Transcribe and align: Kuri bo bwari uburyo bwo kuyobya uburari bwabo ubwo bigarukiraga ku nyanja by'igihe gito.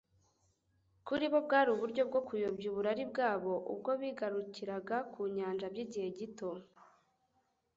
Kuri 1.07 1.25
bo 1.31 1.39
bwari 1.45 1.69
uburyo 1.75 2.01
bwo 2.09 2.21
kuyobya 2.27 2.67
uburari 2.71 3.03
bwabo 3.11 3.53
ubwo 3.73 3.91
bigarukiraga 4.01 4.97
ku 5.11 5.19
nyanja 5.35 5.65
by'igihe 5.73 6.07
gito. 6.17 6.49